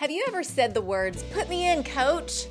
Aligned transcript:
Have 0.00 0.10
you 0.10 0.24
ever 0.28 0.42
said 0.42 0.72
the 0.72 0.80
words, 0.80 1.22
put 1.24 1.50
me 1.50 1.70
in, 1.70 1.84
coach? 1.84 2.46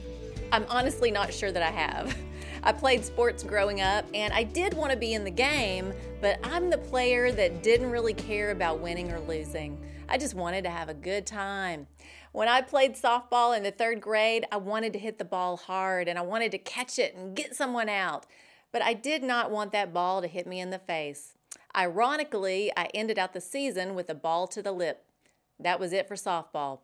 I'm 0.51 0.67
honestly 0.70 1.09
not 1.09 1.33
sure 1.33 1.52
that 1.52 1.64
I 1.64 1.72
have. 1.72 2.16
I 2.64 2.72
played 2.72 3.04
sports 3.04 3.42
growing 3.42 3.82
up 3.82 4.06
and 4.14 4.32
I 4.32 4.44
did 4.44 4.75
want 4.75 4.92
to 4.92 4.95
be 4.95 5.16
in 5.16 5.24
the 5.24 5.32
game, 5.32 5.92
but 6.22 6.38
I'm 6.43 6.70
the 6.70 6.77
player 6.77 7.32
that 7.32 7.64
didn't 7.64 7.90
really 7.90 8.14
care 8.14 8.52
about 8.52 8.82
winning 8.82 9.12
or 9.12 9.20
losing. 9.21 9.84
I 10.07 10.20
just 10.20 10.36
wanted 10.36 10.64
to 10.66 10.70
have 10.70 10.89
a 10.89 10.93
good 10.93 11.25
time. 11.25 11.88
When 12.34 12.48
I 12.48 12.62
played 12.62 12.93
softball 12.93 13.57
in 13.57 13.63
the 13.63 13.71
third 13.71 14.00
grade, 14.00 14.45
I 14.52 14.57
wanted 14.57 14.93
to 14.93 15.00
hit 15.00 15.18
the 15.18 15.25
ball 15.25 15.57
hard 15.57 16.07
and 16.07 16.20
I 16.20 16.21
wanted 16.21 16.52
to 16.52 16.59
catch 16.59 17.00
it 17.00 17.16
and 17.16 17.36
get 17.36 17.55
someone 17.55 17.89
out. 17.89 18.27
But 18.71 18.84
I 18.84 18.93
did 18.93 19.23
not 19.23 19.50
want 19.50 19.71
that 19.71 19.91
ball 19.91 20.21
to 20.21 20.27
hit 20.27 20.45
me 20.45 20.59
in 20.59 20.70
the 20.70 20.77
face. 20.77 21.34
Ironically, 21.75 22.71
I 22.77 22.91
ended 22.93 23.18
out 23.18 23.34
the 23.34 23.41
season 23.41 23.95
with 23.95 24.07
a 24.07 24.13
ball 24.13 24.45
to 24.50 24.61
the 24.61 24.71
lip. 24.71 25.04
That 25.60 25.80
was 25.80 25.94
it 25.94 26.07
for 26.07 26.16
softball. 26.16 26.80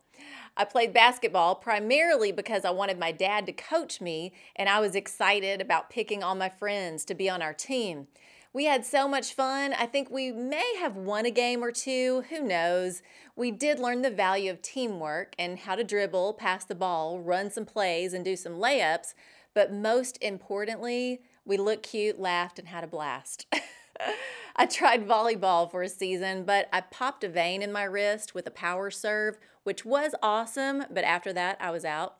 I 0.57 0.65
played 0.65 0.93
basketball 0.93 1.55
primarily 1.55 2.31
because 2.31 2.65
I 2.65 2.71
wanted 2.71 2.99
my 2.99 3.11
dad 3.11 3.45
to 3.45 3.53
coach 3.53 4.01
me, 4.01 4.33
and 4.55 4.69
I 4.69 4.79
was 4.79 4.95
excited 4.95 5.61
about 5.61 5.89
picking 5.89 6.23
all 6.23 6.35
my 6.35 6.49
friends 6.49 7.05
to 7.05 7.15
be 7.15 7.29
on 7.29 7.41
our 7.41 7.53
team. 7.53 8.07
We 8.53 8.65
had 8.65 8.85
so 8.85 9.05
much 9.07 9.33
fun. 9.33 9.73
I 9.73 9.85
think 9.85 10.09
we 10.09 10.31
may 10.31 10.75
have 10.79 10.95
won 10.95 11.25
a 11.25 11.31
game 11.31 11.61
or 11.61 11.73
two. 11.73 12.23
Who 12.29 12.41
knows? 12.41 13.01
We 13.35 13.51
did 13.51 13.79
learn 13.79 14.01
the 14.01 14.09
value 14.09 14.49
of 14.49 14.61
teamwork 14.61 15.35
and 15.37 15.59
how 15.59 15.75
to 15.75 15.83
dribble, 15.83 16.35
pass 16.35 16.63
the 16.63 16.73
ball, 16.73 17.19
run 17.19 17.51
some 17.51 17.65
plays, 17.65 18.13
and 18.13 18.23
do 18.23 18.37
some 18.37 18.53
layups. 18.53 19.13
But 19.53 19.73
most 19.73 20.17
importantly, 20.21 21.21
we 21.43 21.57
looked 21.57 21.83
cute, 21.83 22.17
laughed, 22.17 22.57
and 22.57 22.69
had 22.69 22.85
a 22.85 22.87
blast. 22.87 23.45
I 24.55 24.65
tried 24.65 25.07
volleyball 25.07 25.69
for 25.69 25.83
a 25.83 25.89
season, 25.89 26.43
but 26.43 26.69
I 26.71 26.81
popped 26.81 27.23
a 27.23 27.29
vein 27.29 27.61
in 27.61 27.71
my 27.71 27.83
wrist 27.83 28.33
with 28.33 28.47
a 28.47 28.51
power 28.51 28.89
serve, 28.89 29.37
which 29.63 29.83
was 29.83 30.15
awesome, 30.23 30.85
but 30.91 31.03
after 31.03 31.33
that, 31.33 31.57
I 31.59 31.71
was 31.71 31.85
out. 31.85 32.15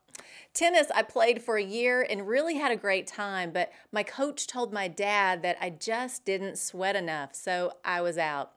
Tennis, 0.54 0.90
I 0.96 1.04
played 1.04 1.42
for 1.42 1.58
a 1.58 1.64
year 1.64 2.06
and 2.10 2.28
really 2.28 2.56
had 2.56 2.72
a 2.72 2.78
great 2.78 3.08
time, 3.08 3.52
but 3.52 3.72
my 3.92 4.04
coach 4.04 4.48
told 4.48 4.72
my 4.72 4.88
dad 4.88 5.42
that 5.44 5.58
I 5.60 5.70
just 5.70 6.26
didn't 6.26 6.58
sweat 6.58 6.96
enough, 6.96 7.36
so 7.36 7.74
I 7.84 8.02
was 8.02 8.18
out. 8.18 8.54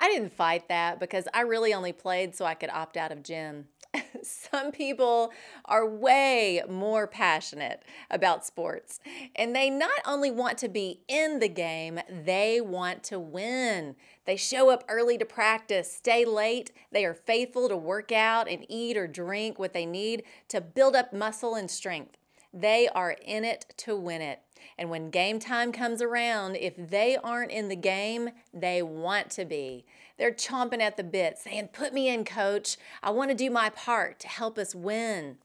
I 0.00 0.08
didn't 0.08 0.32
fight 0.32 0.68
that 0.68 0.98
because 0.98 1.28
I 1.32 1.42
really 1.42 1.72
only 1.72 1.92
played 1.92 2.34
so 2.34 2.44
I 2.44 2.54
could 2.54 2.70
opt 2.70 2.96
out 2.96 3.12
of 3.12 3.22
gym. 3.22 3.66
some 4.22 4.72
people 4.72 5.32
are 5.64 5.86
way 5.86 6.62
more 6.68 7.06
passionate 7.06 7.82
about 8.10 8.44
sports. 8.44 9.00
And 9.34 9.54
they 9.54 9.70
not 9.70 9.90
only 10.06 10.30
want 10.30 10.58
to 10.58 10.68
be 10.68 11.00
in 11.08 11.38
the 11.40 11.48
game, 11.48 12.00
they 12.08 12.60
want 12.60 13.02
to 13.04 13.18
win. 13.18 13.96
They 14.26 14.36
show 14.36 14.70
up 14.70 14.84
early 14.88 15.18
to 15.18 15.24
practice, 15.24 15.92
stay 15.92 16.24
late. 16.24 16.70
They 16.92 17.04
are 17.04 17.14
faithful 17.14 17.68
to 17.68 17.76
work 17.76 18.12
out 18.12 18.48
and 18.48 18.64
eat 18.68 18.96
or 18.96 19.06
drink 19.06 19.58
what 19.58 19.72
they 19.72 19.86
need 19.86 20.22
to 20.48 20.60
build 20.60 20.96
up 20.96 21.12
muscle 21.12 21.54
and 21.54 21.70
strength. 21.70 22.16
They 22.56 22.88
are 22.94 23.16
in 23.24 23.44
it 23.44 23.66
to 23.78 23.96
win 23.96 24.22
it. 24.22 24.40
And 24.78 24.88
when 24.88 25.10
game 25.10 25.40
time 25.40 25.72
comes 25.72 26.00
around, 26.00 26.56
if 26.56 26.74
they 26.76 27.16
aren't 27.16 27.50
in 27.50 27.68
the 27.68 27.76
game, 27.76 28.30
they 28.52 28.80
want 28.80 29.30
to 29.32 29.44
be. 29.44 29.84
They're 30.18 30.32
chomping 30.32 30.80
at 30.80 30.96
the 30.96 31.02
bit, 31.02 31.36
saying, 31.36 31.70
Put 31.72 31.92
me 31.92 32.08
in, 32.08 32.24
coach. 32.24 32.76
I 33.02 33.10
want 33.10 33.30
to 33.30 33.36
do 33.36 33.50
my 33.50 33.70
part 33.70 34.20
to 34.20 34.28
help 34.28 34.56
us 34.56 34.74
win. 34.74 35.38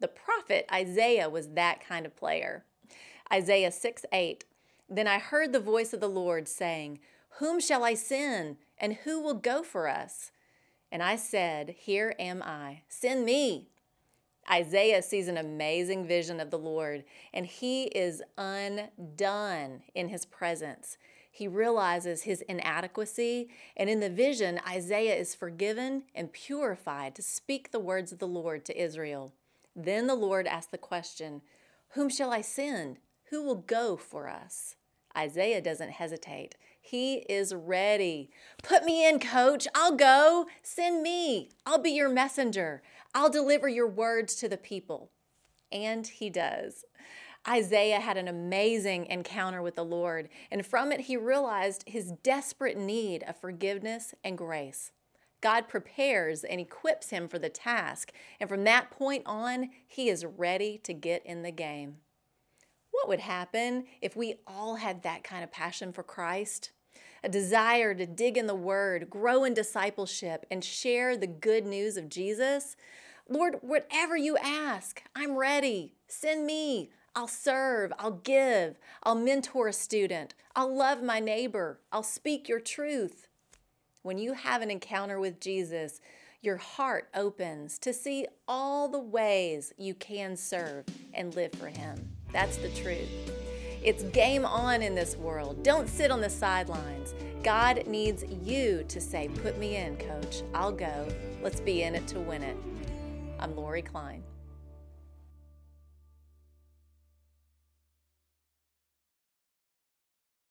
The 0.00 0.08
prophet 0.08 0.66
Isaiah 0.72 1.30
was 1.30 1.50
that 1.50 1.86
kind 1.86 2.04
of 2.04 2.16
player. 2.16 2.64
Isaiah 3.32 3.70
6 3.70 4.04
8. 4.12 4.44
Then 4.88 5.06
I 5.06 5.18
heard 5.20 5.52
the 5.52 5.60
voice 5.60 5.92
of 5.92 6.00
the 6.00 6.08
Lord 6.08 6.48
saying, 6.48 6.98
Whom 7.38 7.60
shall 7.60 7.84
I 7.84 7.94
send, 7.94 8.56
and 8.76 8.94
who 9.04 9.20
will 9.20 9.34
go 9.34 9.62
for 9.62 9.88
us? 9.88 10.32
And 10.90 11.00
I 11.00 11.14
said, 11.14 11.76
Here 11.78 12.16
am 12.18 12.42
I. 12.42 12.82
Send 12.88 13.24
me. 13.24 13.68
Isaiah 14.48 15.02
sees 15.02 15.28
an 15.28 15.36
amazing 15.36 16.06
vision 16.06 16.40
of 16.40 16.50
the 16.50 16.58
Lord, 16.58 17.04
and 17.32 17.46
he 17.46 17.84
is 17.84 18.22
undone 18.38 19.82
in 19.94 20.08
his 20.08 20.24
presence. 20.24 20.98
He 21.30 21.46
realizes 21.46 22.22
his 22.22 22.42
inadequacy, 22.42 23.48
and 23.76 23.88
in 23.88 24.00
the 24.00 24.10
vision, 24.10 24.60
Isaiah 24.68 25.14
is 25.14 25.34
forgiven 25.34 26.04
and 26.14 26.32
purified 26.32 27.14
to 27.14 27.22
speak 27.22 27.70
the 27.70 27.78
words 27.78 28.12
of 28.12 28.18
the 28.18 28.26
Lord 28.26 28.64
to 28.66 28.80
Israel. 28.80 29.32
Then 29.76 30.06
the 30.06 30.14
Lord 30.14 30.46
asks 30.46 30.70
the 30.70 30.78
question, 30.78 31.42
Whom 31.90 32.08
shall 32.08 32.32
I 32.32 32.40
send? 32.40 32.98
Who 33.30 33.42
will 33.42 33.56
go 33.56 33.96
for 33.96 34.28
us? 34.28 34.74
Isaiah 35.16 35.60
doesn't 35.60 35.90
hesitate. 35.90 36.56
He 36.80 37.16
is 37.28 37.54
ready. 37.54 38.30
Put 38.62 38.84
me 38.84 39.08
in, 39.08 39.20
coach. 39.20 39.68
I'll 39.74 39.96
go. 39.96 40.46
Send 40.62 41.02
me. 41.02 41.50
I'll 41.66 41.80
be 41.80 41.90
your 41.90 42.08
messenger. 42.08 42.82
I'll 43.14 43.30
deliver 43.30 43.68
your 43.68 43.88
words 43.88 44.34
to 44.36 44.48
the 44.48 44.56
people. 44.56 45.10
And 45.70 46.06
he 46.06 46.30
does. 46.30 46.84
Isaiah 47.48 48.00
had 48.00 48.16
an 48.16 48.28
amazing 48.28 49.06
encounter 49.06 49.62
with 49.62 49.74
the 49.74 49.84
Lord, 49.84 50.28
and 50.50 50.66
from 50.66 50.92
it 50.92 51.02
he 51.02 51.16
realized 51.16 51.84
his 51.86 52.12
desperate 52.22 52.76
need 52.76 53.22
of 53.22 53.40
forgiveness 53.40 54.14
and 54.22 54.36
grace. 54.36 54.92
God 55.40 55.68
prepares 55.68 56.44
and 56.44 56.60
equips 56.60 57.08
him 57.08 57.28
for 57.28 57.38
the 57.38 57.48
task, 57.48 58.12
and 58.38 58.48
from 58.48 58.64
that 58.64 58.90
point 58.90 59.22
on, 59.24 59.70
he 59.86 60.10
is 60.10 60.26
ready 60.26 60.76
to 60.84 60.92
get 60.92 61.24
in 61.24 61.42
the 61.42 61.50
game. 61.50 61.96
What 63.00 63.08
would 63.08 63.20
happen 63.20 63.84
if 64.02 64.14
we 64.14 64.34
all 64.46 64.76
had 64.76 65.02
that 65.02 65.24
kind 65.24 65.42
of 65.42 65.50
passion 65.50 65.90
for 65.90 66.02
Christ? 66.02 66.70
A 67.24 67.30
desire 67.30 67.94
to 67.94 68.04
dig 68.04 68.36
in 68.36 68.46
the 68.46 68.54
Word, 68.54 69.08
grow 69.08 69.44
in 69.44 69.54
discipleship, 69.54 70.44
and 70.50 70.62
share 70.62 71.16
the 71.16 71.26
good 71.26 71.64
news 71.64 71.96
of 71.96 72.10
Jesus? 72.10 72.76
Lord, 73.26 73.56
whatever 73.62 74.18
you 74.18 74.36
ask, 74.36 75.02
I'm 75.16 75.36
ready. 75.36 75.94
Send 76.08 76.44
me. 76.46 76.90
I'll 77.16 77.26
serve. 77.26 77.90
I'll 77.98 78.20
give. 78.22 78.78
I'll 79.02 79.14
mentor 79.14 79.68
a 79.68 79.72
student. 79.72 80.34
I'll 80.54 80.74
love 80.74 81.02
my 81.02 81.20
neighbor. 81.20 81.80
I'll 81.90 82.02
speak 82.02 82.50
your 82.50 82.60
truth. 82.60 83.28
When 84.02 84.18
you 84.18 84.34
have 84.34 84.60
an 84.60 84.70
encounter 84.70 85.18
with 85.18 85.40
Jesus, 85.40 86.02
your 86.42 86.56
heart 86.56 87.08
opens 87.14 87.78
to 87.78 87.92
see 87.92 88.26
all 88.48 88.88
the 88.88 88.98
ways 88.98 89.74
you 89.76 89.94
can 89.94 90.36
serve 90.36 90.86
and 91.12 91.34
live 91.34 91.52
for 91.52 91.68
Him. 91.68 91.96
That's 92.32 92.56
the 92.56 92.70
truth. 92.70 93.08
It's 93.82 94.04
game 94.04 94.44
on 94.44 94.82
in 94.82 94.94
this 94.94 95.16
world. 95.16 95.62
Don't 95.62 95.88
sit 95.88 96.10
on 96.10 96.20
the 96.20 96.30
sidelines. 96.30 97.14
God 97.42 97.86
needs 97.86 98.24
you 98.42 98.84
to 98.88 99.00
say, 99.00 99.28
Put 99.42 99.58
me 99.58 99.76
in, 99.76 99.96
coach. 99.96 100.42
I'll 100.54 100.72
go. 100.72 101.08
Let's 101.42 101.60
be 101.60 101.82
in 101.82 101.94
it 101.94 102.06
to 102.08 102.20
win 102.20 102.42
it. 102.42 102.56
I'm 103.38 103.54
Lori 103.56 103.82
Klein. 103.82 104.22